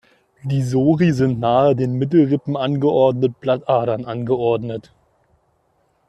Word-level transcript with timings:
Die 0.41 0.63
Sori 0.63 1.11
sind 1.11 1.39
nahe 1.39 1.75
den 1.75 1.93
Mittelrippen 1.93 2.57
angeordnet 2.57 3.39
Blattadern 3.39 4.05
angeordnet. 4.05 4.91